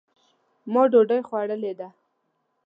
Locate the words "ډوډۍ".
0.91-1.19